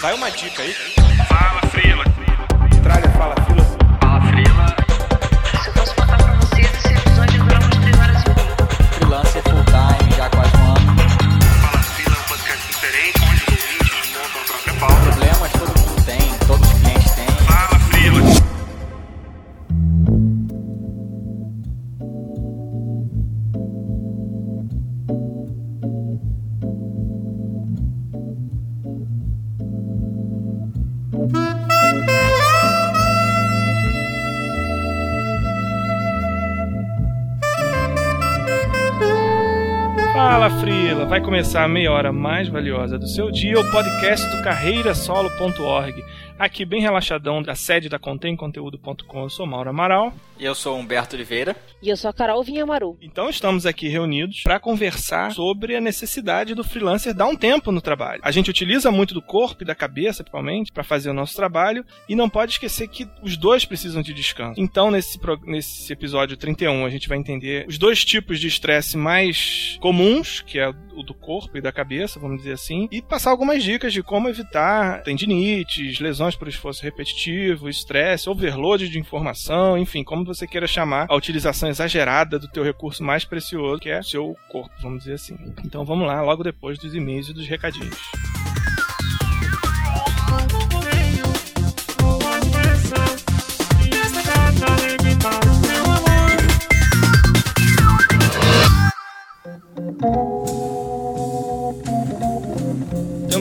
[0.00, 0.74] Vai uma dica aí.
[1.28, 2.04] Fala, Frila.
[2.82, 3.61] Tralha, fala, fila.
[41.42, 46.04] Começar a meia hora mais valiosa do seu dia, o podcast do carreirasolo.org.
[46.38, 49.22] Aqui, bem relaxadão, da sede da contemconteúdo.com.
[49.24, 50.14] Eu sou Mauro Amaral.
[50.42, 51.54] Eu sou Humberto Oliveira.
[51.80, 52.98] E eu sou a Carol Vinhamaru.
[53.00, 57.80] Então estamos aqui reunidos para conversar sobre a necessidade do freelancer dar um tempo no
[57.80, 58.20] trabalho.
[58.24, 61.84] A gente utiliza muito do corpo e da cabeça, principalmente, para fazer o nosso trabalho
[62.08, 64.60] e não pode esquecer que os dois precisam de descanso.
[64.60, 69.78] Então, nesse, nesse episódio 31, a gente vai entender os dois tipos de estresse mais
[69.80, 73.62] comuns, que é o do corpo e da cabeça, vamos dizer assim, e passar algumas
[73.62, 80.31] dicas de como evitar tendinites, lesões por esforço repetitivo, estresse, overload de informação, enfim, como
[80.34, 84.36] você queira chamar a utilização exagerada do teu recurso mais precioso, que é o seu
[84.48, 85.36] corpo, vamos dizer assim.
[85.64, 87.98] Então vamos lá, logo depois dos e-mails e dos recadinhos.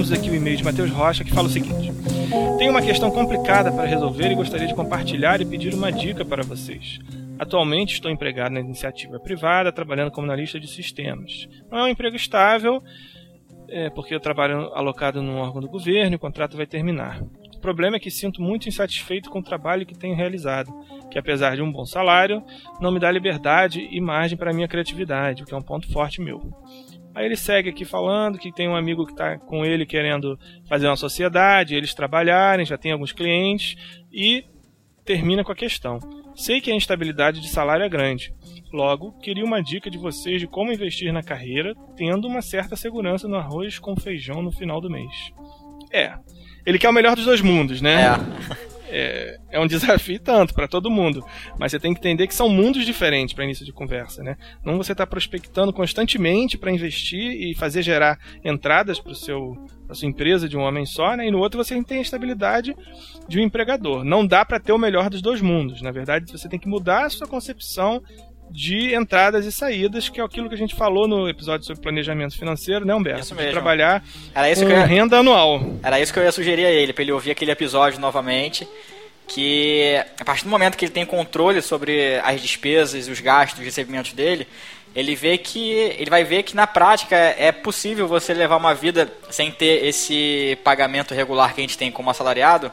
[0.02, 1.92] Temos aqui o e-mail de Matheus Rocha que fala o seguinte:
[2.58, 6.42] Tenho uma questão complicada para resolver e gostaria de compartilhar e pedir uma dica para
[6.42, 6.98] vocês.
[7.38, 11.48] Atualmente estou empregado na iniciativa privada, trabalhando como analista de sistemas.
[11.70, 12.82] Não é um emprego estável,
[13.70, 17.22] é, porque eu trabalho alocado num órgão do governo e o contrato vai terminar.
[17.56, 20.74] O problema é que sinto muito insatisfeito com o trabalho que tenho realizado,
[21.12, 22.44] que apesar de um bom salário,
[22.80, 26.20] não me dá liberdade e margem para minha criatividade, o que é um ponto forte
[26.20, 26.42] meu.
[27.14, 30.88] Aí ele segue aqui falando que tem um amigo que está com ele querendo fazer
[30.88, 33.76] uma sociedade, eles trabalharem, já tem alguns clientes
[34.12, 34.46] e
[35.04, 36.00] termina com a questão.
[36.36, 38.34] Sei que a instabilidade de salário é grande.
[38.72, 43.28] Logo, queria uma dica de vocês de como investir na carreira, tendo uma certa segurança
[43.28, 45.34] no arroz com feijão no final do mês.
[45.92, 46.14] É,
[46.66, 48.06] ele quer o melhor dos dois mundos, né?
[48.06, 48.71] é,
[49.50, 51.26] é um desafio tanto para todo mundo,
[51.58, 54.36] mas você tem que entender que são mundos diferentes para início de conversa, né?
[54.64, 59.56] Não você está prospectando constantemente para investir e fazer gerar entradas para seu
[59.92, 61.28] a sua empresa de um homem só, né?
[61.28, 62.74] E no outro você tem a estabilidade
[63.28, 64.06] de um empregador.
[64.06, 65.82] Não dá para ter o melhor dos dois mundos.
[65.82, 68.02] Na verdade, você tem que mudar a sua concepção
[68.52, 72.38] de entradas e saídas, que é aquilo que a gente falou no episódio sobre planejamento
[72.38, 73.22] financeiro, né, Humberto?
[73.22, 73.54] Isso De mesmo.
[73.54, 74.04] trabalhar
[74.36, 75.62] Era isso, com ia, renda anual.
[75.82, 78.68] era isso que eu ia sugerir a ele, pra ele ouvir aquele episódio novamente.
[79.28, 83.66] Que a partir do momento que ele tem controle sobre as despesas, os gastos, os
[83.66, 84.46] recebimentos dele,
[84.94, 85.70] ele vê que.
[85.98, 90.58] ele vai ver que na prática é possível você levar uma vida sem ter esse
[90.66, 92.70] pagamento regular que a gente tem como assalariado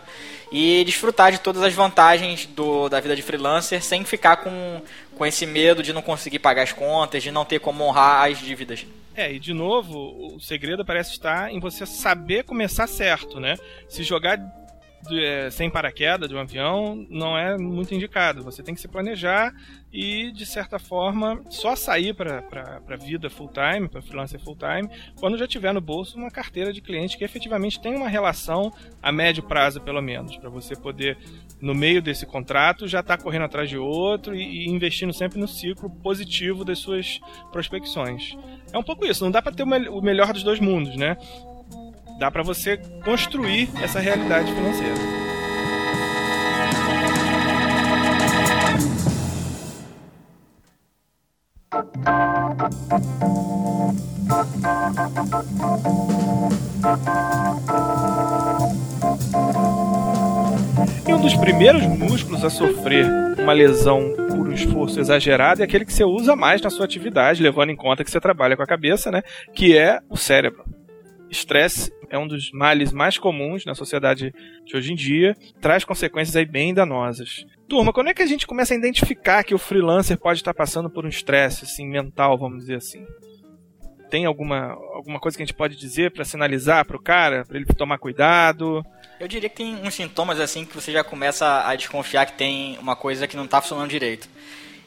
[0.50, 4.80] e desfrutar de todas as vantagens do, da vida de freelancer sem ficar com,
[5.18, 8.38] com esse medo de não conseguir pagar as contas, de não ter como honrar as
[8.38, 8.86] dívidas.
[9.14, 13.58] É, e de novo, o segredo parece estar em você saber começar certo, né?
[13.88, 14.38] Se jogar
[15.10, 18.42] é, sem paraquedas de um avião não é muito indicado.
[18.42, 19.54] Você tem que se planejar
[19.92, 22.42] e, de certa forma, só sair para
[22.88, 24.88] a vida full time, para freelancer full time,
[25.19, 28.72] quando já tiver no bolso uma carteira de clientes que efetivamente tem uma relação
[29.03, 31.16] a médio prazo, pelo menos, para você poder,
[31.60, 35.48] no meio desse contrato, já estar correndo atrás de outro e, e investindo sempre no
[35.48, 37.20] ciclo positivo das suas
[37.50, 38.37] prospecções.
[38.72, 41.16] É um pouco isso, não dá para ter o melhor dos dois mundos, né?
[42.18, 44.94] Dá para você construir essa realidade financeira.
[61.06, 63.06] E um dos primeiros músculos a sofrer
[63.38, 67.40] uma lesão por um esforço exagerado é aquele que você usa mais na sua atividade,
[67.40, 69.22] levando em conta que você trabalha com a cabeça, né?
[69.54, 70.77] Que é o cérebro.
[71.30, 74.32] Estresse é um dos males mais comuns na sociedade
[74.64, 77.44] de hoje em dia, traz consequências aí bem danosas.
[77.69, 80.88] Turma, quando é que a gente começa a identificar que o freelancer pode estar passando
[80.88, 83.06] por um estresse assim mental, vamos dizer assim?
[84.10, 87.58] Tem alguma, alguma coisa que a gente pode dizer para sinalizar para o cara, para
[87.58, 88.82] ele tomar cuidado?
[89.20, 92.78] Eu diria que tem uns sintomas assim que você já começa a desconfiar que tem
[92.78, 94.26] uma coisa que não está funcionando direito.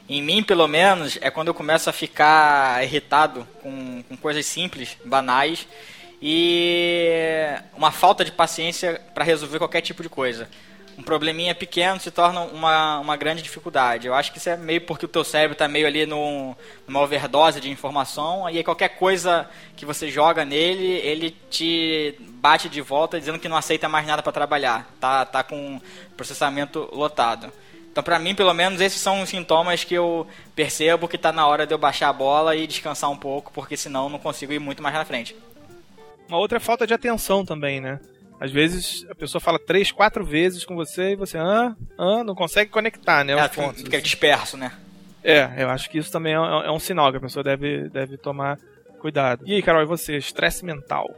[0.10, 4.98] Em mim, pelo menos, é quando eu começo a ficar irritado com, com coisas simples,
[5.06, 5.68] banais,
[6.22, 10.48] e uma falta de paciência para resolver qualquer tipo de coisa.
[10.98, 14.06] Um probleminha pequeno se torna uma, uma grande dificuldade.
[14.06, 16.54] Eu acho que isso é meio porque o teu cérebro está meio ali num,
[16.88, 22.70] numa overdose de informação e aí qualquer coisa que você joga nele, ele te bate
[22.70, 24.94] de volta dizendo que não aceita mais nada para trabalhar.
[25.00, 25.82] Tá, tá com
[26.16, 27.52] processamento lotado.
[27.92, 30.26] Então, para mim, pelo menos, esses são os sintomas que eu
[30.56, 33.76] percebo que está na hora de eu baixar a bola e descansar um pouco, porque
[33.76, 35.36] senão não consigo ir muito mais na frente.
[36.32, 38.00] Uma outra é falta de atenção também, né?
[38.40, 42.34] Às vezes a pessoa fala três, quatro vezes com você e você, ah, ah, não
[42.34, 43.34] consegue conectar, né?
[43.34, 44.72] É, os pontos, fica disperso, né?
[45.22, 48.16] É, eu acho que isso também é, é um sinal que a pessoa deve, deve
[48.16, 48.58] tomar
[48.98, 49.44] cuidado.
[49.46, 50.16] E aí, Carol, e você?
[50.16, 51.14] Estresse mental.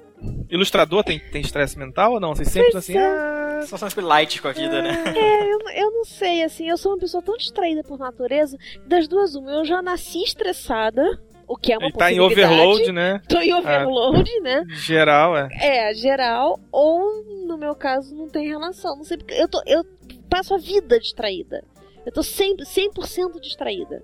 [0.50, 2.34] Ilustrador tem tem estresse mental ou não?
[2.34, 3.06] Vocês sempre Pois assim, é.
[3.06, 5.14] ah, São sempre light com a vida, né?
[5.16, 8.58] É, eu, eu não sei, assim, eu sou uma pessoa tão distraída por natureza,
[8.88, 12.92] das duas uma, eu já nasci estressada, o que é uma ele tá em overload,
[12.92, 13.22] né?
[13.28, 14.64] Tô em overload, né?
[14.70, 15.50] Geral, é.
[15.60, 19.84] É, geral, ou no meu caso não tem relação, não sei porque eu tô eu
[20.30, 21.64] passo a vida distraída.
[22.06, 24.04] Eu tô sempre 100% distraída.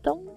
[0.00, 0.36] Então,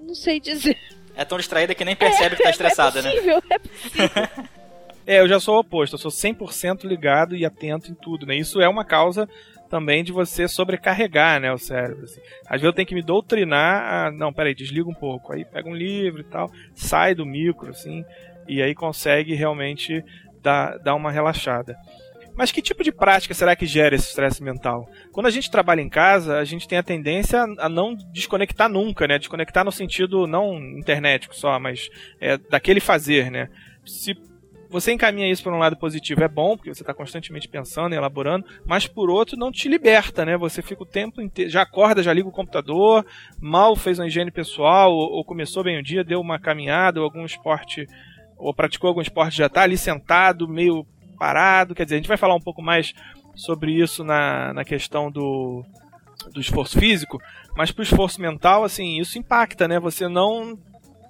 [0.00, 0.78] não sei dizer.
[1.16, 3.10] É tão distraída que nem percebe que tá estressada, é né?
[3.10, 4.54] possível, é possível.
[5.06, 8.36] É, eu já sou o oposto, eu sou 100% ligado e atento em tudo, né?
[8.36, 9.28] Isso é uma causa
[9.68, 12.04] também de você sobrecarregar, né, o cérebro.
[12.04, 12.20] assim.
[12.46, 15.68] Às vezes eu tenho que me doutrinar a, não, peraí, desliga um pouco, aí pega
[15.68, 18.04] um livro e tal, sai do micro, assim,
[18.46, 20.04] e aí consegue realmente
[20.42, 21.76] dar, dar uma relaxada.
[22.36, 24.88] Mas que tipo de prática será que gera esse estresse mental?
[25.12, 29.06] Quando a gente trabalha em casa, a gente tem a tendência a não desconectar nunca,
[29.06, 29.18] né?
[29.18, 31.88] Desconectar no sentido não internetico só, mas
[32.20, 33.48] é, daquele fazer, né?
[33.86, 34.16] Se
[34.74, 37.96] você encaminha isso para um lado positivo, é bom, porque você está constantemente pensando e
[37.96, 40.36] elaborando, mas por outro, não te liberta, né?
[40.36, 43.06] Você fica o tempo inteiro, já acorda, já liga o computador,
[43.40, 47.04] mal fez uma higiene pessoal, ou, ou começou bem o dia, deu uma caminhada, ou
[47.04, 47.86] algum esporte,
[48.36, 50.84] ou praticou algum esporte, já está ali sentado, meio
[51.20, 51.72] parado.
[51.72, 52.92] Quer dizer, a gente vai falar um pouco mais
[53.36, 55.64] sobre isso na, na questão do,
[56.32, 57.22] do esforço físico,
[57.56, 59.78] mas para o esforço mental, assim, isso impacta, né?
[59.78, 60.58] Você não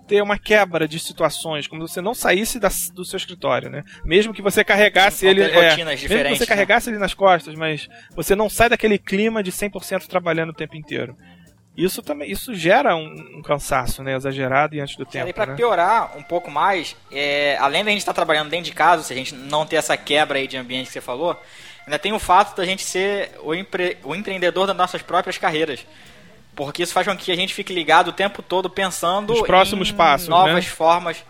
[0.07, 3.83] ter uma quebra de situações, como se você não saísse da- do seu escritório, né?
[4.05, 6.47] Mesmo que você carregasse ele, é, mesmo que você né?
[6.47, 10.77] carregasse ele nas costas, mas você não sai daquele clima de 100% trabalhando o tempo
[10.77, 11.17] inteiro.
[11.77, 15.45] Isso também, isso gera um, um cansaço, né, exagerado e antes do tempo, e pra
[15.47, 15.57] né?
[15.57, 19.17] piorar um pouco mais, é, além da gente estar trabalhando dentro de casa, se a
[19.17, 21.37] gente não ter essa quebra aí de ambiente que você falou,
[21.85, 25.85] ainda tem o fato da gente ser o, empre- o empreendedor das nossas próprias carreiras.
[26.55, 29.91] Porque isso faz com que a gente fique ligado o tempo todo pensando Nos próximos
[29.91, 30.71] em passos, novas né?
[30.71, 31.25] formas.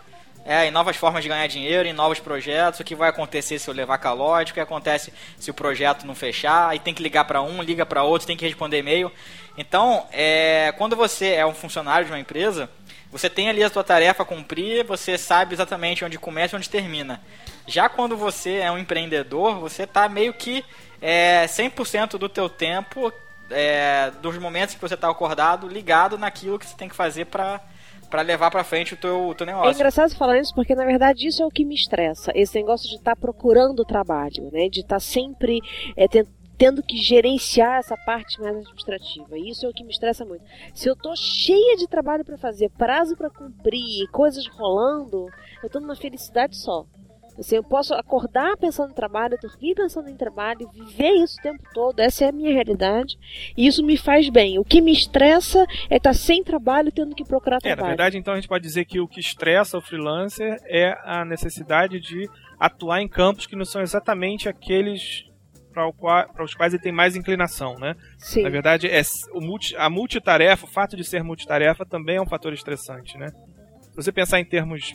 [0.47, 3.67] É, em novas formas de ganhar dinheiro, em novos projetos, o que vai acontecer se
[3.67, 7.25] eu levar calote, o que acontece se o projeto não fechar, aí tem que ligar
[7.25, 9.11] para um, liga para outro, tem que responder e-mail.
[9.57, 12.69] Então, é, quando você é um funcionário de uma empresa,
[13.11, 16.69] você tem ali a sua tarefa a cumprir, você sabe exatamente onde começa e onde
[16.69, 17.19] termina.
[17.65, 20.63] Já quando você é um empreendedor, você está meio que
[21.01, 23.11] é, 100% do teu tempo,
[23.49, 27.61] é, dos momentos que você está acordado, ligado naquilo que você tem que fazer para
[28.09, 29.73] para levar para frente o teu, o teu É negócio.
[29.73, 32.31] engraçado você falar isso porque, na verdade, isso é o que me estressa.
[32.35, 34.69] Esse negócio de estar procurando trabalho, né?
[34.69, 35.59] De estar sempre
[35.97, 36.23] é, ten-
[36.57, 39.37] tendo que gerenciar essa parte mais administrativa.
[39.37, 40.45] Isso é o que me estressa muito.
[40.73, 45.25] Se eu tô cheia de trabalho para fazer, prazo para cumprir, coisas rolando,
[45.63, 46.85] eu tô numa felicidade só.
[47.37, 51.63] Assim, eu posso acordar pensando em trabalho, dormir pensando em trabalho, viver isso o tempo
[51.73, 51.99] todo.
[51.99, 53.17] Essa é a minha realidade.
[53.57, 54.57] E isso me faz bem.
[54.57, 57.87] O que me estressa é estar sem trabalho, tendo que procurar É, na trabalho.
[57.89, 61.99] verdade, então a gente pode dizer que o que estressa o freelancer é a necessidade
[61.99, 62.29] de
[62.59, 65.25] atuar em campos que não são exatamente aqueles
[65.73, 67.95] para, os quais ele tem mais inclinação, né?
[68.17, 68.43] Sim.
[68.43, 69.01] Na verdade, é
[69.33, 73.27] o multi, a multitarefa, o fato de ser multitarefa também é um fator estressante, né?
[73.81, 74.93] Se você pensar em termos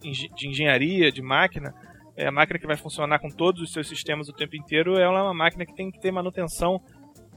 [0.00, 1.74] de engenharia, de máquina,
[2.16, 5.20] é a máquina que vai funcionar com todos os seus sistemas o tempo inteiro, ela
[5.20, 6.82] é uma máquina que tem que ter manutenção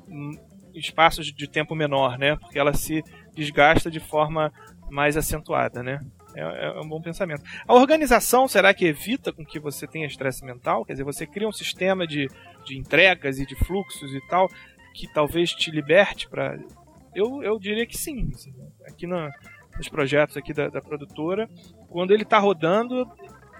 [0.07, 0.39] em
[0.73, 2.35] espaços de tempo menor, né?
[2.35, 3.03] Porque ela se
[3.35, 4.51] desgasta de forma
[4.89, 5.99] mais acentuada, né?
[6.35, 7.43] É, é um bom pensamento.
[7.67, 10.83] A organização, será que evita com que você tenha estresse mental?
[10.83, 12.27] Quer dizer, você cria um sistema de,
[12.65, 14.49] de entregas e de fluxos e tal
[14.93, 16.57] que talvez te liberte para.
[17.13, 18.31] Eu, eu diria que sim.
[18.33, 18.53] assim.
[18.87, 21.49] aqui nos projetos aqui da, da produtora,
[21.91, 23.05] quando ele está rodando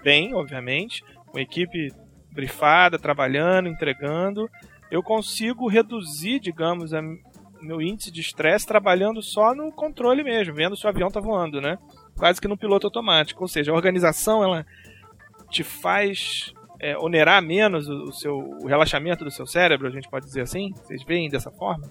[0.02, 1.92] bem, obviamente, com a equipe
[2.32, 4.48] brifada, trabalhando, entregando,
[4.90, 7.02] eu consigo reduzir, digamos, a,
[7.60, 11.60] meu índice de estresse trabalhando só no controle mesmo, vendo se o avião está voando,
[11.60, 11.78] né?
[12.18, 13.42] Quase que no piloto automático.
[13.42, 14.66] Ou seja, a organização ela
[15.50, 20.08] te faz é, onerar menos o, o seu o relaxamento do seu cérebro, a gente
[20.08, 20.72] pode dizer assim?
[20.72, 21.84] Vocês veem dessa forma?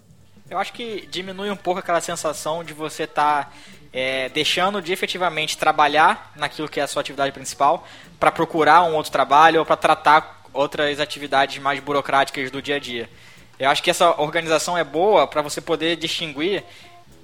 [0.52, 3.52] Eu acho que diminui um pouco aquela sensação de você estar tá,
[3.94, 7.88] é, deixando de efetivamente trabalhar naquilo que é a sua atividade principal
[8.20, 12.80] para procurar um outro trabalho ou para tratar outras atividades mais burocráticas do dia a
[12.80, 13.10] dia.
[13.58, 16.66] Eu acho que essa organização é boa para você poder distinguir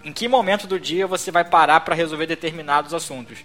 [0.05, 3.39] em que momento do dia você vai parar para resolver determinados assuntos.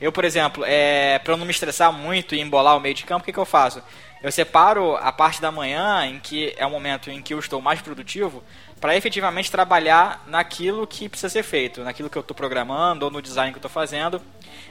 [0.00, 3.22] Eu, por exemplo, é, para não me estressar muito e embolar o meio de campo,
[3.22, 3.82] o que, que eu faço?
[4.22, 7.60] Eu separo a parte da manhã, em que é o momento em que eu estou
[7.60, 8.42] mais produtivo,
[8.80, 13.22] para efetivamente trabalhar naquilo que precisa ser feito, naquilo que eu estou programando ou no
[13.22, 14.20] design que eu estou fazendo.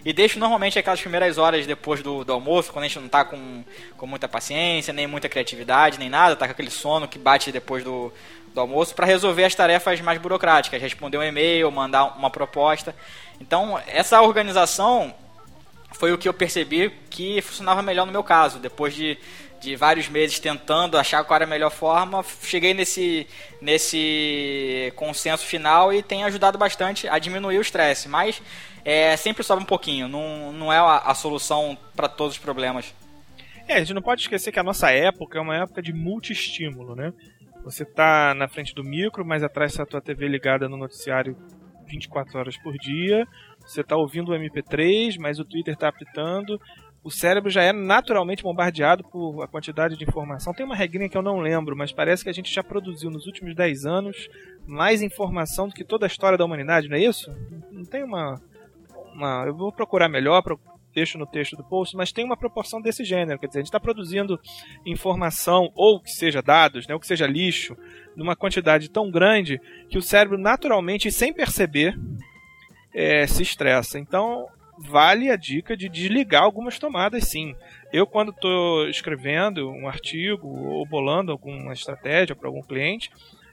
[0.03, 3.25] E deixo normalmente aquelas primeiras horas depois do, do almoço, quando a gente não está
[3.25, 3.63] com,
[3.97, 7.83] com muita paciência, nem muita criatividade, nem nada, está com aquele sono que bate depois
[7.83, 8.13] do,
[8.53, 12.95] do almoço, para resolver as tarefas mais burocráticas, responder um e-mail, mandar uma proposta.
[13.41, 15.13] Então, essa organização
[15.91, 18.59] foi o que eu percebi que funcionava melhor no meu caso.
[18.59, 19.17] Depois de,
[19.59, 23.27] de vários meses tentando achar qual era a melhor forma, cheguei nesse,
[23.61, 28.07] nesse consenso final e tem ajudado bastante a diminuir o estresse.
[28.07, 28.41] Mas
[28.83, 32.93] é, sempre sobe um pouquinho, não, não é a, a solução para todos os problemas.
[33.67, 36.95] É, a gente não pode esquecer que a nossa época é uma época de multi-estímulo,
[36.95, 37.11] né?
[37.63, 41.35] Você tá na frente do micro, mas atrás está a tua TV ligada no noticiário
[41.87, 43.27] 24 horas por dia.
[43.65, 46.61] Você está ouvindo o MP3, mas o Twitter está apitando.
[47.05, 50.55] O cérebro já é naturalmente bombardeado por a quantidade de informação.
[50.55, 53.27] Tem uma regrinha que eu não lembro, mas parece que a gente já produziu nos
[53.27, 54.27] últimos 10 anos
[54.65, 57.31] mais informação do que toda a história da humanidade, não é isso?
[57.71, 58.41] Não tem uma.
[59.13, 60.41] uma eu vou procurar melhor,
[60.95, 63.37] deixo no texto do post, mas tem uma proporção desse gênero.
[63.37, 64.39] Quer dizer, a gente está produzindo
[64.83, 67.77] informação, ou que seja dados, né, ou que seja lixo,
[68.15, 71.95] numa quantidade tão grande que o cérebro naturalmente, sem perceber,
[72.95, 73.99] é, se estressa.
[73.99, 77.55] Então, vale a dica de desligar algumas tomadas, sim.
[77.91, 83.09] Eu, quando estou escrevendo um artigo ou bolando alguma estratégia para algum cliente,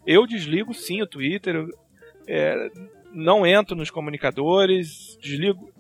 [0.07, 1.65] eu desligo sim o Twitter,
[2.27, 2.69] é,
[3.13, 5.73] não entro nos comunicadores, desligo,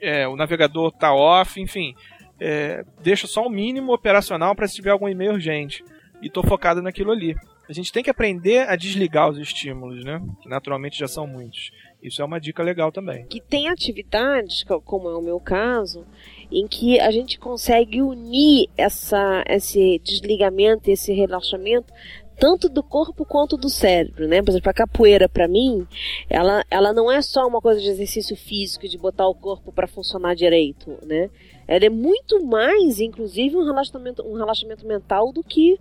[0.00, 1.94] é, o navegador está off, enfim,
[2.40, 5.84] é, deixo só o mínimo operacional para se tiver algum e-mail urgente
[6.22, 7.34] e estou focado naquilo ali.
[7.68, 10.22] A gente tem que aprender a desligar os estímulos, né?
[10.40, 11.70] Que naturalmente já são muitos.
[12.02, 13.26] Isso é uma dica legal também.
[13.26, 16.06] Que tem atividades, como é o meu caso,
[16.50, 21.92] em que a gente consegue unir essa, esse desligamento, esse relaxamento
[22.38, 24.40] tanto do corpo quanto do cérebro, né?
[24.40, 25.86] Por exemplo, a capoeira para mim,
[26.30, 29.88] ela, ela não é só uma coisa de exercício físico, de botar o corpo para
[29.88, 31.28] funcionar direito, né?
[31.66, 35.78] Ela é muito mais, inclusive, um relaxamento, um relaxamento mental do que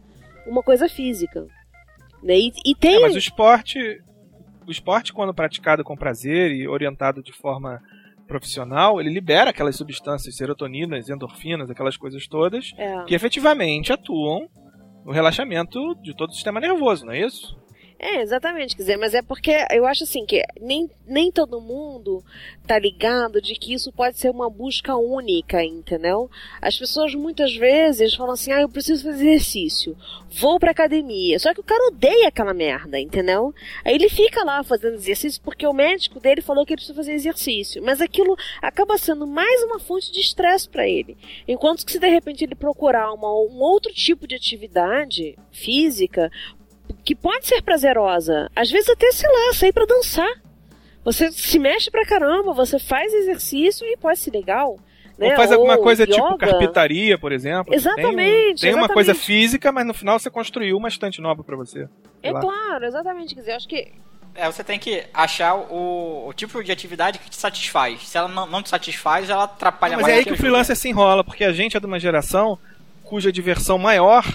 [0.47, 1.47] uma coisa física.
[2.23, 2.39] Né?
[2.39, 2.95] E, e tem...
[2.95, 4.01] É, mas o esporte,
[4.67, 7.81] o esporte, quando praticado com prazer e orientado de forma
[8.27, 13.03] profissional, ele libera aquelas substâncias, serotoninas, endorfinas, aquelas coisas todas, é.
[13.05, 14.49] que efetivamente atuam
[15.05, 17.57] no relaxamento de todo o sistema nervoso, não é isso?
[17.99, 22.23] É, exatamente, quer dizer, mas é porque eu acho assim que nem, nem todo mundo
[22.67, 26.29] tá ligado de que isso pode ser uma busca única, entendeu?
[26.61, 29.97] As pessoas muitas vezes falam assim, ah, eu preciso fazer exercício,
[30.29, 33.51] vou pra academia, só que o cara odeia aquela merda, entendeu?
[33.83, 37.13] Aí ele fica lá fazendo exercício porque o médico dele falou que ele precisa fazer
[37.13, 41.17] exercício, mas aquilo acaba sendo mais uma fonte de estresse para ele.
[41.47, 46.29] Enquanto que se de repente ele procurar uma, um outro tipo de atividade física,
[47.07, 48.51] que pode ser prazerosa.
[48.53, 50.29] Às vezes até, sei lá, sair para dançar.
[51.05, 54.77] Você se mexe pra caramba, você faz exercício e pode ser legal.
[55.17, 55.29] Né?
[55.29, 56.31] Ou faz alguma Ou coisa tipo yoga.
[56.33, 57.73] tipo carpintaria, por exemplo.
[57.73, 58.13] Exatamente.
[58.13, 58.75] Tem, tem exatamente.
[58.75, 61.87] uma coisa física, mas no final você construiu uma estante nova para você.
[62.21, 62.41] É lá.
[62.41, 63.33] claro, exatamente.
[63.33, 63.93] Quer dizer, acho que
[64.35, 68.05] é, você tem que achar o, o, tipo de atividade que te satisfaz.
[68.05, 70.17] Se ela não, não te satisfaz, ela atrapalha não, mas mais.
[70.17, 72.59] Mas é aí que o freelancer se enrola, porque a gente é de uma geração
[73.05, 74.25] cuja diversão maior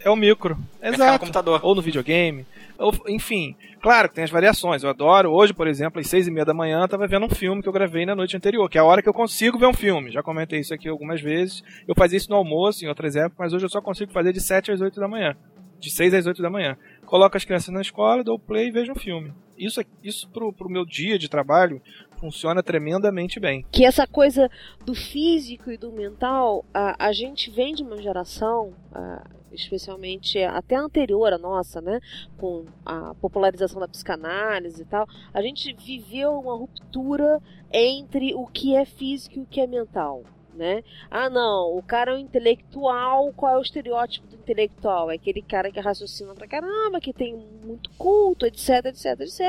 [0.00, 0.58] é o micro.
[0.82, 1.12] Exato.
[1.12, 1.60] No computador.
[1.62, 2.46] Ou no videogame.
[2.78, 4.82] Ou, enfim, claro que tem as variações.
[4.82, 5.30] Eu adoro.
[5.30, 7.68] Hoje, por exemplo, às seis e meia da manhã, eu tava vendo um filme que
[7.68, 10.10] eu gravei na noite anterior, que é a hora que eu consigo ver um filme.
[10.10, 11.62] Já comentei isso aqui algumas vezes.
[11.86, 14.40] Eu fazia isso no almoço, em outras épocas, mas hoje eu só consigo fazer de
[14.40, 15.36] sete às oito da manhã.
[15.78, 16.76] De seis às oito da manhã.
[17.04, 19.32] Coloco as crianças na escola, dou play e vejo um filme.
[19.58, 21.82] Isso, isso pro, pro meu dia de trabalho
[22.20, 23.64] funciona tremendamente bem.
[23.72, 24.50] Que essa coisa
[24.84, 30.76] do físico e do mental, a, a gente vem de uma geração, a, especialmente até
[30.76, 31.98] anterior à nossa, né,
[32.36, 37.40] com a popularização da psicanálise e tal, a gente viveu uma ruptura
[37.72, 40.22] entre o que é físico e o que é mental.
[40.60, 40.84] Né?
[41.10, 43.32] Ah, não, o cara é um intelectual.
[43.32, 45.10] Qual é o estereótipo do intelectual?
[45.10, 49.40] É aquele cara que raciocina pra caramba, que tem muito culto, etc, etc, etc.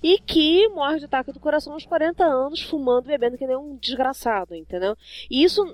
[0.00, 3.56] E que morre de ataque do coração aos 40 anos, fumando e bebendo que nem
[3.56, 4.96] um desgraçado, entendeu?
[5.28, 5.64] E isso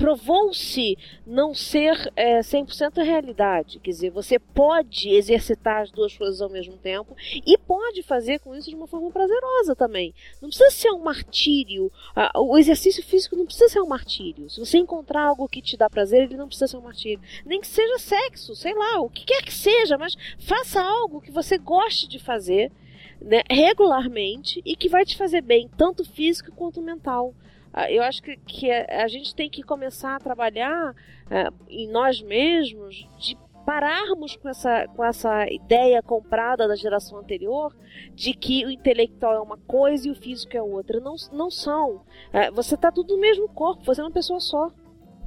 [0.00, 3.78] provou-se não ser é, 100% realidade.
[3.78, 7.14] Quer dizer, você pode exercitar as duas coisas ao mesmo tempo
[7.46, 10.14] e pode fazer com isso de uma forma prazerosa também.
[10.40, 11.92] Não precisa ser um martírio.
[12.34, 14.48] O exercício físico não precisa ser um martírio.
[14.48, 17.20] Se você encontrar algo que te dá prazer, ele não precisa ser um martírio.
[17.44, 21.30] Nem que seja sexo, sei lá, o que quer que seja, mas faça algo que
[21.30, 22.72] você goste de fazer
[23.20, 27.34] né, regularmente e que vai te fazer bem, tanto físico quanto mental.
[27.72, 31.88] Ah, eu acho que, que a, a gente tem que começar a trabalhar uh, em
[31.88, 37.76] nós mesmos de pararmos com essa, com essa ideia comprada da geração anterior
[38.14, 40.98] de que o intelectual é uma coisa e o físico é outra.
[40.98, 41.96] Não, não são.
[41.96, 44.70] Uh, você está tudo no mesmo corpo, você é uma pessoa só.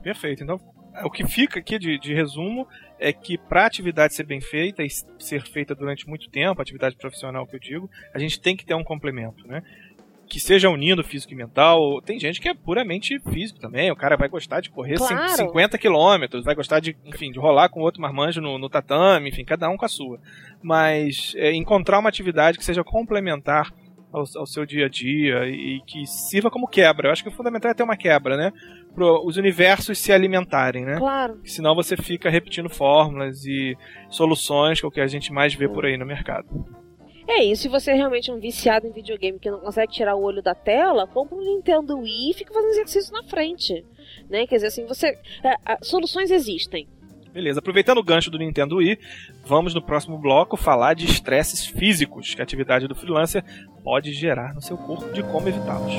[0.01, 0.43] Perfeito.
[0.43, 0.59] Então,
[1.01, 2.67] o que fica aqui de, de resumo
[2.99, 6.95] é que para a atividade ser bem feita e ser feita durante muito tempo, atividade
[6.95, 9.63] profissional que eu digo, a gente tem que ter um complemento, né?
[10.33, 12.01] que seja unindo físico e mental.
[12.01, 13.91] Tem gente que é puramente físico também.
[13.91, 15.29] O cara vai gostar de correr Claro.
[15.29, 19.45] 50 quilômetros, vai gostar de, enfim, de rolar com outro marmanjo no, no tatame, enfim,
[19.45, 20.19] cada um com a sua.
[20.61, 23.71] Mas é, encontrar uma atividade que seja complementar
[24.13, 27.07] ao, ao seu dia a dia e que sirva como quebra.
[27.07, 28.53] Eu acho que o fundamental é ter uma quebra, né?
[28.93, 30.97] Para os universos se alimentarem, né?
[30.97, 31.33] Claro.
[31.33, 33.75] Porque Senão você fica repetindo fórmulas e
[34.09, 36.47] soluções, que é o que a gente mais vê por aí no mercado.
[37.27, 40.21] É isso, se você é realmente um viciado em videogame que não consegue tirar o
[40.21, 43.83] olho da tela, compra um Nintendo Wii e fica fazendo exercício na frente.
[44.29, 44.45] Né?
[44.45, 45.17] Quer dizer, assim, você.
[45.43, 46.87] é, soluções existem.
[47.33, 48.99] Beleza, aproveitando o gancho do Nintendo Wii,
[49.43, 53.43] vamos no próximo bloco falar de estresses físicos que a atividade do freelancer
[53.83, 55.93] pode gerar no seu corpo e de como evitá-los.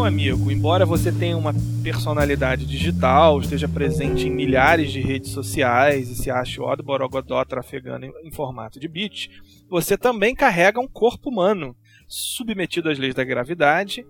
[0.00, 6.08] Meu amigo, embora você tenha uma personalidade digital, esteja presente em milhares de redes sociais
[6.08, 9.30] e se ache o Borogodó trafegando em, em formato de bit,
[9.68, 11.76] você também carrega um corpo humano,
[12.08, 14.06] submetido às leis da gravidade,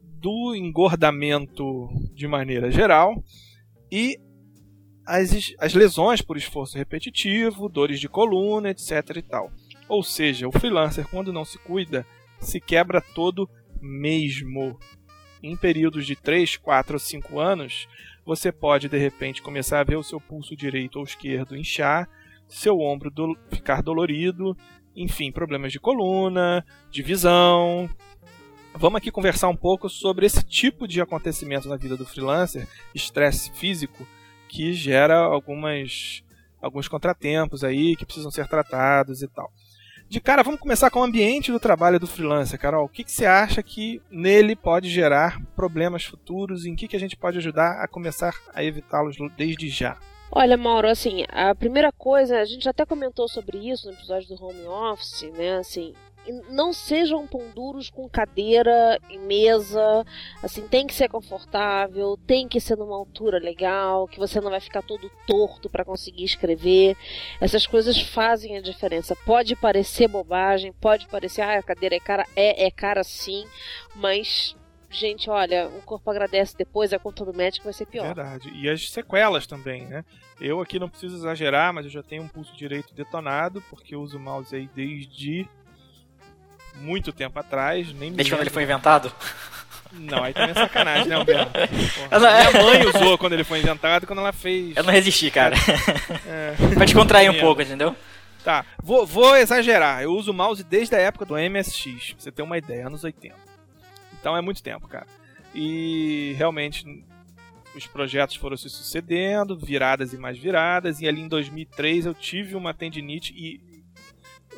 [0.00, 3.20] do engordamento de maneira geral
[3.90, 4.16] e
[5.04, 9.50] as, as lesões por esforço repetitivo, dores de coluna, etc e tal.
[9.88, 12.06] Ou seja, o freelancer, quando não se cuida,
[12.38, 14.78] se quebra todo mesmo.
[15.42, 17.86] Em períodos de 3, 4 ou 5 anos,
[18.24, 22.08] você pode de repente começar a ver o seu pulso direito ou esquerdo inchar,
[22.48, 24.56] seu ombro do- ficar dolorido,
[24.94, 27.88] enfim, problemas de coluna, de visão.
[28.74, 33.50] Vamos aqui conversar um pouco sobre esse tipo de acontecimento na vida do freelancer, estresse
[33.52, 34.06] físico,
[34.48, 36.22] que gera algumas
[36.60, 39.52] alguns contratempos aí que precisam ser tratados e tal.
[40.08, 42.84] De cara, vamos começar com o ambiente do trabalho do freelancer, Carol.
[42.84, 46.94] O que, que você acha que nele pode gerar problemas futuros e em que, que
[46.94, 49.98] a gente pode ajudar a começar a evitá-los desde já?
[50.30, 54.44] Olha, Mauro, assim, a primeira coisa, a gente até comentou sobre isso no episódio do
[54.44, 55.56] home office, né?
[55.56, 55.92] Assim,
[56.48, 60.04] não sejam pão duros com cadeira e mesa,
[60.42, 64.60] assim, tem que ser confortável, tem que ser numa altura legal, que você não vai
[64.60, 66.96] ficar todo torto para conseguir escrever.
[67.40, 69.16] Essas coisas fazem a diferença.
[69.24, 73.46] Pode parecer bobagem, pode parecer, ah, a cadeira é cara, é, é cara sim,
[73.94, 74.56] mas
[74.88, 78.06] gente, olha, o corpo agradece depois, a conta do médico vai ser pior.
[78.06, 78.50] Verdade.
[78.54, 80.04] E as sequelas também, né?
[80.40, 84.02] Eu aqui não preciso exagerar, mas eu já tenho um pulso direito detonado, porque eu
[84.02, 85.48] uso o mouse aí desde
[86.76, 87.92] muito tempo atrás.
[87.92, 89.12] Nem Desde quando ele foi inventado?
[89.92, 91.16] Não, aí também é sacanagem, né,
[92.10, 94.76] não- é- Minha mãe usou quando ele foi inventado, quando ela fez.
[94.76, 95.54] Eu não resisti, cara.
[96.26, 97.94] É, pra descontrair um pouco, entendeu?
[98.44, 100.02] Tá, vou, vou exagerar.
[100.02, 103.02] Eu uso o mouse desde a época do MSX, pra você ter uma ideia, anos
[103.04, 103.34] 80.
[104.20, 105.06] Então é muito tempo, cara.
[105.54, 106.84] E realmente
[107.74, 112.54] os projetos foram se sucedendo, viradas e mais viradas, e ali em 2003 eu tive
[112.54, 113.60] uma tendinite e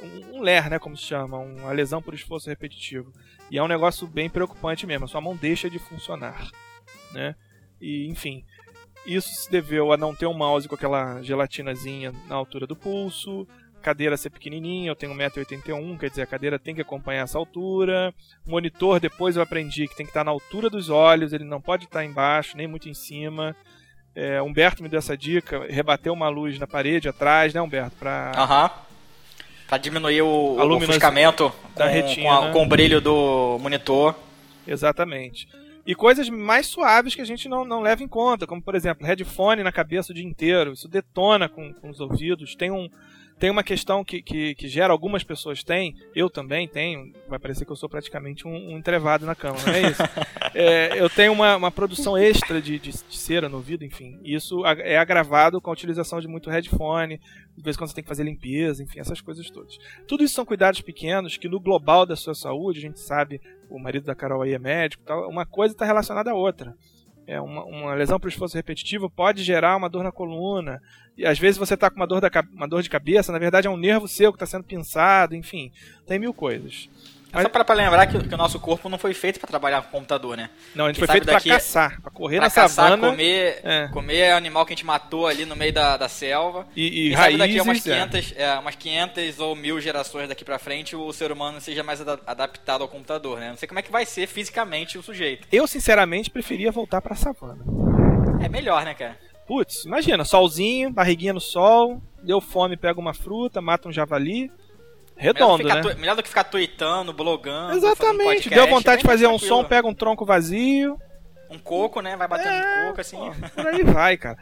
[0.02, 3.12] um, LER, né, como se chama, uma lesão por esforço repetitivo.
[3.50, 6.50] E é um negócio bem preocupante mesmo, a sua mão deixa de funcionar,
[7.12, 7.34] né?
[7.80, 8.44] E enfim,
[9.06, 13.46] isso se deveu a não ter um mouse com aquela gelatinazinha na altura do pulso,
[13.80, 18.12] cadeira ser pequenininha, eu tenho 1,81m, quer dizer, a cadeira tem que acompanhar essa altura.
[18.46, 21.84] Monitor, depois eu aprendi que tem que estar na altura dos olhos, ele não pode
[21.84, 23.56] estar embaixo, nem muito em cima.
[24.14, 27.96] É, Humberto me deu essa dica, rebater uma luz na parede atrás, né, Humberto?
[27.96, 28.32] Pra...
[28.34, 28.70] Aham.
[29.68, 32.52] Pra diminuir o, o ofuscamento da com, retina, com, a- né?
[32.52, 34.14] com o brilho do monitor.
[34.66, 35.46] Exatamente.
[35.86, 39.06] E coisas mais suaves que a gente não, não leva em conta, como por exemplo,
[39.06, 40.72] headphone na cabeça o dia inteiro.
[40.72, 42.54] Isso detona com, com os ouvidos.
[42.54, 42.88] Tem, um,
[43.38, 47.64] tem uma questão que, que, que gera, algumas pessoas têm, eu também tenho, vai parecer
[47.64, 50.02] que eu sou praticamente um, um entrevado na cama, não é isso?
[50.54, 54.18] É, eu tenho uma, uma produção extra de, de, de cera no ouvido, enfim.
[54.24, 57.20] Isso é agravado com a utilização de muito headphone,
[57.56, 59.78] de vez em quando você tem que fazer limpeza, enfim, essas coisas todas.
[60.08, 63.78] Tudo isso são cuidados pequenos que no global da sua saúde, a gente sabe, o
[63.78, 66.74] marido da Carol aí é médico, tal, uma coisa está relacionada à outra.
[67.28, 70.80] É uma, uma lesão por esforço repetitivo pode gerar uma dor na coluna.
[71.14, 73.66] E às vezes você está com uma dor, da, uma dor de cabeça, na verdade
[73.66, 75.70] é um nervo seu que está sendo pinçado, enfim,
[76.06, 76.88] tem mil coisas.
[77.32, 79.82] É só para pra lembrar que, que o nosso corpo não foi feito pra trabalhar
[79.82, 80.48] com computador, né?
[80.74, 83.60] Não, a gente Quem foi feito para caçar, para correr Pra na caçar, savana comer,
[83.62, 83.88] É.
[83.88, 86.66] comer animal que a gente matou ali no meio da, da selva.
[86.74, 87.62] e, e Quem sabe daqui a raízes.
[87.62, 88.06] umas é.
[88.06, 92.00] 500, é, umas 500 ou mil gerações daqui pra frente o ser humano seja mais
[92.00, 93.50] ada- adaptado ao computador, né?
[93.50, 95.46] Não sei como é que vai ser fisicamente o sujeito.
[95.52, 97.62] Eu, sinceramente, preferia voltar para a savana.
[98.42, 99.18] É melhor, né, cara?
[99.46, 104.50] Putz, imagina, solzinho, barriguinha no sol, deu fome, pega uma fruta, mata um javali.
[105.18, 105.82] Melhor, do Redondo, ficar né?
[105.94, 107.76] tu- melhor do que ficar tweetando, blogando.
[107.76, 108.24] Exatamente.
[108.24, 109.48] podcast, Deu vontade de bem fazer um tranquilo.
[109.62, 110.96] som, pega um tronco vazio.
[111.50, 112.16] Um coco, né?
[112.16, 113.16] Vai batendo É, um coco assim.
[113.16, 114.36] pô, por aí vai, cara.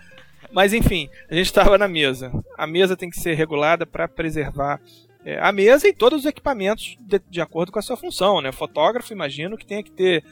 [0.53, 2.31] Mas enfim, a gente estava na mesa.
[2.57, 4.81] A mesa tem que ser regulada para preservar
[5.25, 8.53] é, a mesa e todos os equipamentos de, de acordo com a sua função, né?
[8.53, 10.25] Fotógrafo, imagino que tenha que ter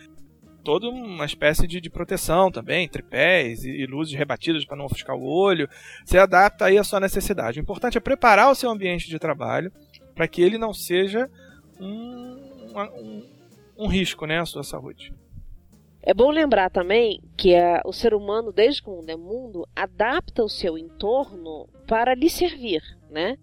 [0.62, 5.14] toda uma espécie de, de proteção também, tripés e, e luzes rebatidas para não ofuscar
[5.14, 5.68] o olho.
[6.04, 7.60] Você adapta aí a sua necessidade.
[7.60, 9.70] O importante é preparar o seu ambiente de trabalho
[10.14, 11.30] para que ele não seja
[11.80, 12.36] um,
[12.76, 13.22] um,
[13.78, 15.12] um risco, né, à sua saúde.
[16.02, 19.66] É bom lembrar também que a- o ser humano, desde que o mundo é mundo,
[19.74, 23.36] adapta o seu entorno para lhe servir, né?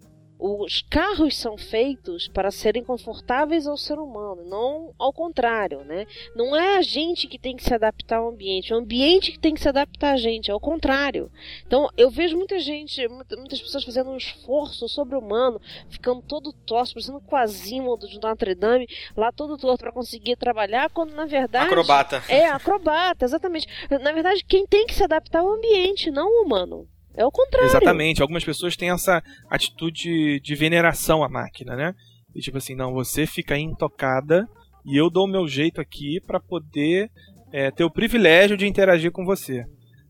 [0.44, 6.04] Os carros são feitos para serem confortáveis ao ser humano, não ao contrário, né?
[6.34, 9.38] Não é a gente que tem que se adaptar ao ambiente, é o ambiente que
[9.38, 11.30] tem que se adaptar a gente, é o contrário.
[11.64, 16.94] Então, eu vejo muita gente, muita- muitas pessoas fazendo um esforço sobre-humano, ficando todo torto,
[16.94, 22.20] parecendo Quasimodo de Notre Dame, lá todo torto para conseguir trabalhar, quando na verdade Acrobata.
[22.28, 23.68] é, acrobata, exatamente.
[23.88, 26.88] Na verdade, quem tem que se adaptar é o ambiente, não o humano.
[27.14, 27.66] É o contrário.
[27.68, 28.22] Exatamente.
[28.22, 31.94] Algumas pessoas têm essa atitude de veneração à máquina, né?
[32.34, 34.48] E tipo assim, não, você fica intocada
[34.84, 37.10] e eu dou o meu jeito aqui para poder
[37.52, 39.64] é, ter o privilégio de interagir com você.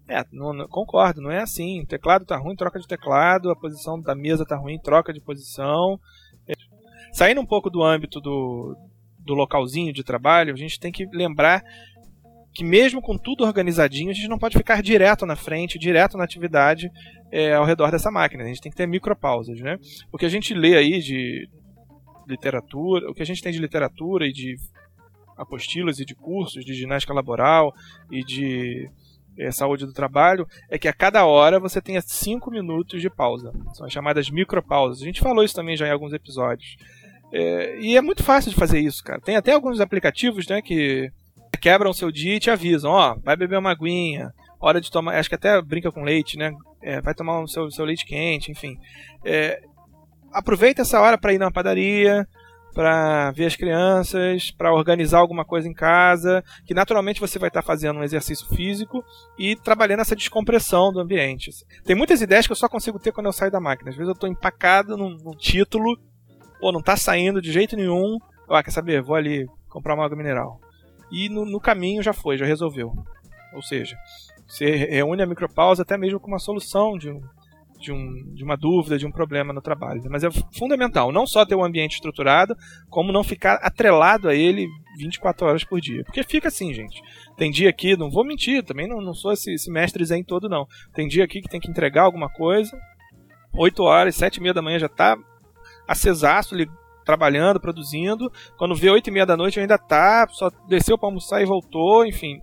[0.08, 1.80] É, não, não- concordo, não é assim.
[1.82, 5.20] O teclado tá ruim, troca de teclado, a posição da mesa tá ruim, troca de
[5.20, 5.98] posição.
[6.46, 6.52] É,
[7.12, 8.76] Saindo um pouco do âmbito do,
[9.18, 11.62] do localzinho de trabalho, a gente tem que lembrar
[12.52, 16.24] que mesmo com tudo organizadinho, a gente não pode ficar direto na frente, direto na
[16.24, 16.90] atividade
[17.30, 18.44] é, ao redor dessa máquina.
[18.44, 19.78] A gente tem que ter micropausas, né?
[20.12, 21.48] O que a gente lê aí de
[22.28, 24.56] literatura, o que a gente tem de literatura e de
[25.36, 27.74] apostilas e de cursos de ginástica laboral
[28.10, 28.88] e de
[29.38, 33.52] é, saúde do trabalho é que a cada hora você tenha 5 minutos de pausa.
[33.72, 35.02] São as chamadas micropausas.
[35.02, 36.76] A gente falou isso também já em alguns episódios.
[37.32, 39.20] É, e é muito fácil de fazer isso, cara.
[39.20, 41.10] Tem até alguns aplicativos, né, que
[41.62, 45.14] quebram o seu dia e te avisam, ó, vai beber uma aguinha, hora de tomar,
[45.14, 46.50] acho que até brinca com leite, né?
[46.82, 48.76] É, vai tomar o seu, seu leite quente, enfim.
[49.24, 49.62] É,
[50.32, 52.26] aproveita essa hora para ir na padaria,
[52.74, 57.62] para ver as crianças, para organizar alguma coisa em casa, que naturalmente você vai estar
[57.62, 59.04] fazendo um exercício físico
[59.38, 61.50] e trabalhando essa descompressão do ambiente.
[61.84, 63.90] Tem muitas ideias que eu só consigo ter quando eu saio da máquina.
[63.90, 65.96] Às vezes eu estou empacado num, num título,
[66.60, 68.18] ou não está saindo de jeito nenhum.
[68.48, 69.00] Ah, quer saber?
[69.00, 70.58] Vou ali comprar uma água mineral.
[71.12, 72.92] E no, no caminho já foi, já resolveu.
[73.54, 73.96] Ou seja,
[74.46, 77.20] você reúne a micropausa até mesmo com uma solução de, um,
[77.78, 80.02] de, um, de uma dúvida, de um problema no trabalho.
[80.10, 82.56] Mas é fundamental não só ter um ambiente estruturado,
[82.88, 86.02] como não ficar atrelado a ele 24 horas por dia.
[86.04, 87.02] Porque fica assim, gente.
[87.36, 90.48] Tem dia aqui, não vou mentir, também não, não sou esse, esse mestre zen todo,
[90.48, 90.66] não.
[90.94, 92.78] Tem dia aqui que tem que entregar alguma coisa,
[93.54, 95.16] 8 horas, 7 e meia da manhã já tá
[95.86, 96.54] acesaço,
[97.04, 98.30] trabalhando, produzindo.
[98.56, 102.06] Quando vê 8 e meia da noite ainda tá, só desceu para almoçar e voltou,
[102.06, 102.40] enfim.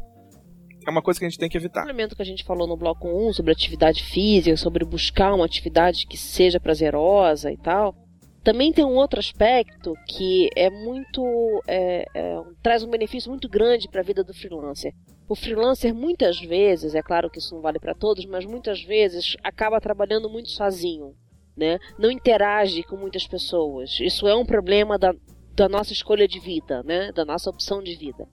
[0.87, 1.81] É uma coisa que a gente tem que evitar.
[1.81, 6.07] complemento que a gente falou no bloco 1 sobre atividade física, sobre buscar uma atividade
[6.07, 7.95] que seja prazerosa e tal.
[8.43, 11.21] Também tem um outro aspecto que é muito.
[11.67, 14.93] é, é, traz um benefício muito grande para a vida do freelancer.
[15.27, 19.35] O freelancer, muitas vezes, é claro que isso não vale para todos, mas muitas vezes
[19.43, 21.13] acaba trabalhando muito sozinho.
[21.59, 21.77] Né?
[21.97, 23.99] Não interage com muitas pessoas.
[23.99, 25.13] Isso é um problema da,
[25.53, 27.11] da nossa escolha de vida, né?
[27.11, 28.27] Da nossa opção de vida.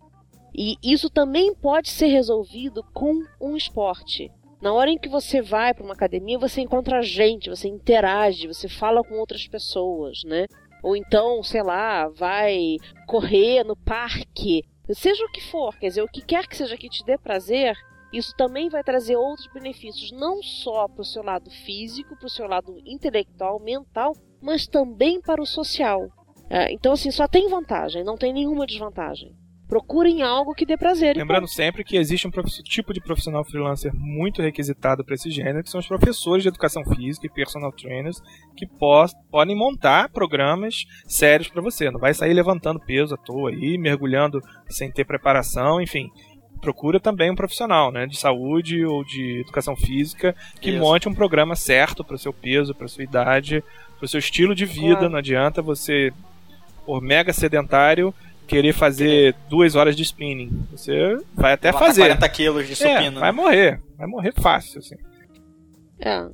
[0.55, 4.31] E isso também pode ser resolvido com um esporte.
[4.62, 8.69] Na hora em que você vai para uma academia, você encontra gente, você interage, você
[8.69, 10.47] fala com outras pessoas, né?
[10.83, 16.09] Ou então, sei lá, vai correr no parque, seja o que for, quer dizer, o
[16.09, 17.77] que quer que seja que te dê prazer,
[18.12, 22.31] isso também vai trazer outros benefícios, não só para o seu lado físico, para o
[22.31, 26.09] seu lado intelectual, mental, mas também para o social.
[26.49, 29.35] É, então, assim, só tem vantagem, não tem nenhuma desvantagem.
[29.69, 31.16] Procurem algo que dê prazer.
[31.16, 32.31] Lembrando sempre que existe um
[32.62, 36.85] tipo de profissional freelancer muito requisitado para esse gênero, que são os professores de educação
[36.85, 38.21] física e personal trainers,
[38.57, 38.64] que
[39.29, 41.90] podem montar programas sérios para você.
[41.90, 46.09] Não vai sair levantando peso à toa aí, mergulhando sem ter preparação, enfim
[46.61, 50.79] procura também um profissional, né, de saúde ou de educação física que Isso.
[50.79, 53.62] monte um programa certo para o seu peso, para sua idade,
[53.99, 54.97] para o seu estilo de vida.
[54.97, 55.11] Claro.
[55.11, 56.12] Não adianta você,
[56.85, 58.14] por mega sedentário,
[58.47, 60.66] querer fazer duas horas de spinning.
[60.71, 62.03] Você vai até fazer.
[62.03, 63.19] 40 quilos de é, supino.
[63.19, 63.81] É, vai morrer.
[63.97, 64.97] Vai morrer fácil, assim.
[65.99, 66.29] É.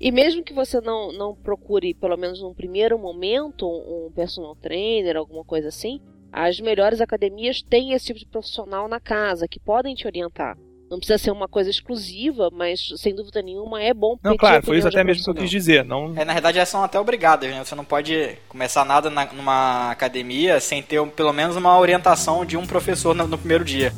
[0.00, 5.16] E mesmo que você não, não procure, pelo menos num primeiro momento, um personal trainer,
[5.16, 6.00] alguma coisa assim,
[6.32, 10.56] as melhores academias têm esse tipo de profissional na casa que podem te orientar.
[10.90, 14.78] Não precisa ser uma coisa exclusiva, mas sem dúvida nenhuma é bom Não, claro, foi
[14.78, 15.84] isso até mesmo que eu quis dizer.
[15.84, 16.12] Não...
[16.16, 17.64] É, na verdade, elas são até obrigadas, né?
[17.64, 22.56] Você não pode começar nada na, numa academia sem ter pelo menos uma orientação de
[22.56, 23.92] um professor no, no primeiro dia.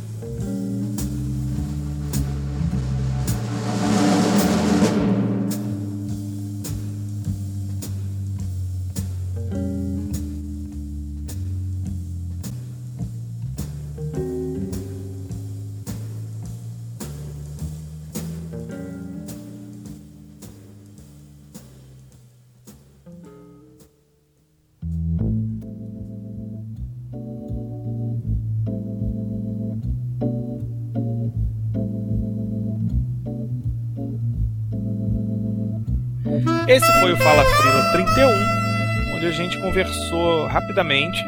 [36.68, 41.20] Esse foi o Fala Frila 31, onde a gente conversou rapidamente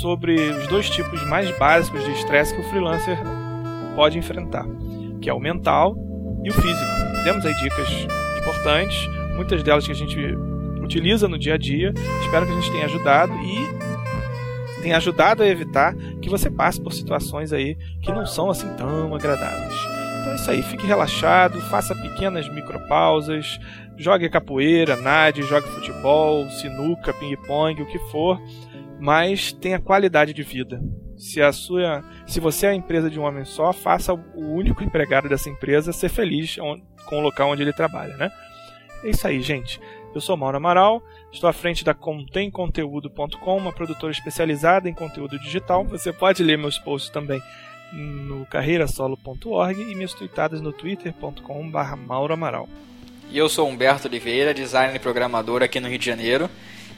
[0.00, 3.18] sobre os dois tipos mais básicos de estresse que o freelancer
[3.96, 4.66] pode enfrentar,
[5.22, 5.96] que é o mental
[6.44, 6.90] e o físico.
[7.24, 7.88] Demos aí dicas
[8.38, 10.18] importantes, muitas delas que a gente
[10.82, 11.94] utiliza no dia a dia.
[12.22, 16.92] Espero que a gente tenha ajudado e tenha ajudado a evitar que você passe por
[16.92, 19.74] situações aí que não são assim tão agradáveis.
[20.20, 21.93] Então é isso aí, fique relaxado, faça
[22.24, 23.60] pequenas micropausas,
[23.98, 28.40] jogue capoeira, nade, jogue futebol, sinuca, ping-pong, o que for,
[28.98, 30.82] mas tenha qualidade de vida.
[31.18, 34.82] Se a sua, se você é a empresa de um homem só, faça o único
[34.82, 38.32] empregado dessa empresa ser feliz com o local onde ele trabalha, né?
[39.04, 39.78] É isso aí, gente.
[40.14, 45.84] Eu sou Mauro Amaral, estou à frente da contemconteúdo.com, uma produtora especializada em conteúdo digital.
[45.84, 47.42] Você pode ler meus posts também
[47.94, 52.68] no carreirasolo.org e minhas tweetadas no twitter.com.br Mauro Amaral.
[53.30, 56.48] E eu sou Humberto Oliveira, designer e programador aqui no Rio de Janeiro.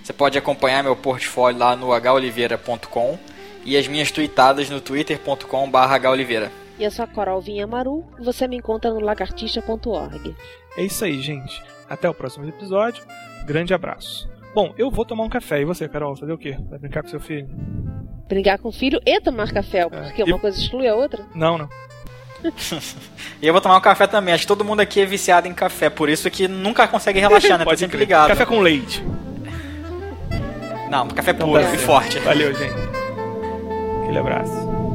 [0.03, 3.19] Você pode acompanhar meu portfólio lá no holiveira.com
[3.65, 6.51] e as minhas tweetadas no twitter.com.br holiveira.
[6.79, 10.37] E eu sou a Coral Vinha Maru e você me encontra no lagartixa.org.
[10.77, 11.63] É isso aí, gente.
[11.89, 13.05] Até o próximo episódio.
[13.47, 14.29] Grande abraço.
[14.55, 15.61] Bom, eu vou tomar um café.
[15.61, 16.57] E você, Carol, fazer o quê?
[16.69, 17.49] Vai brincar com seu filho?
[18.29, 19.89] Brincar com o filho e tomar café, é.
[19.89, 20.25] porque é.
[20.25, 21.25] uma coisa exclui a outra?
[21.35, 21.69] Não, não.
[23.41, 24.35] e eu vou tomar um café também.
[24.35, 27.59] Acho que todo mundo aqui é viciado em café, por isso que nunca consegue relaxar,
[27.59, 27.65] né?
[27.65, 28.29] Pode tá sempre ligado.
[28.29, 29.03] Café com leite.
[30.91, 32.19] Não, café puro e forte.
[32.21, 32.75] Valeu, gente.
[34.03, 34.86] Aquele abraço.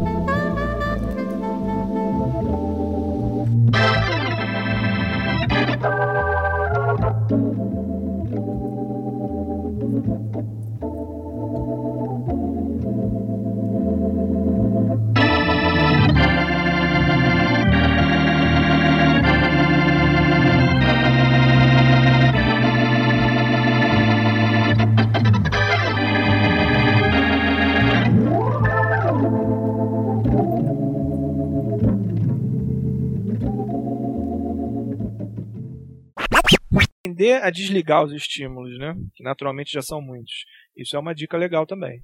[37.22, 38.96] Aprender a desligar os estímulos, né?
[39.14, 40.46] Que naturalmente já são muitos.
[40.76, 42.02] Isso é uma dica legal também.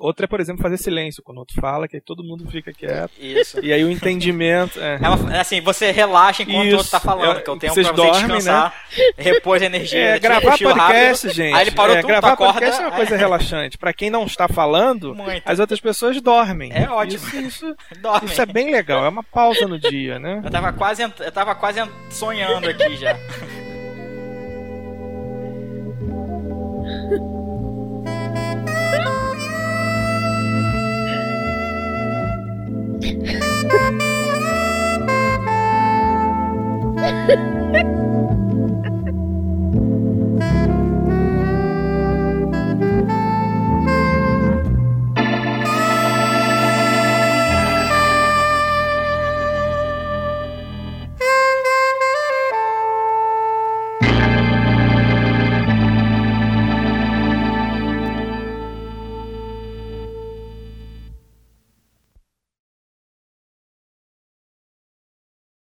[0.00, 2.72] Outra é, por exemplo, fazer silêncio quando o outro fala, que aí todo mundo fica
[2.72, 3.10] quieto.
[3.18, 3.58] Isso.
[3.64, 4.78] E aí o entendimento.
[4.80, 4.98] É.
[5.02, 6.74] É uma- assim, você relaxa enquanto Isso.
[6.74, 8.74] o outro tá falando, É, que é o tempo vocês pra você dormem, descansar,
[9.16, 9.98] repor energia.
[10.00, 11.34] É, tipo, gravar podcast, rápido.
[11.36, 11.54] gente.
[11.54, 12.52] Aí ele parou é, tudo, gravar tu acorda.
[12.54, 13.78] podcast é uma coisa relaxante.
[13.78, 15.42] Pra quem não está falando, Muito.
[15.44, 16.70] as outras pessoas dormem.
[16.72, 17.24] É ótimo.
[17.26, 18.28] Isso, isso, Dorme.
[18.30, 19.04] isso é bem legal.
[19.04, 20.40] É uma pausa no dia, né?
[20.44, 21.80] Eu tava quase, eu tava quase
[22.10, 23.16] sonhando aqui já.
[33.70, 34.08] Ha ha
[37.74, 38.07] ha!